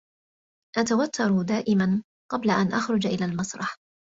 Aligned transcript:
أتوتر 0.77 1.41
دائما 1.41 2.03
قبل 2.31 2.49
أن 2.51 2.73
أخرج 2.73 3.07
إلى 3.07 3.25
المسرح. 3.25 3.75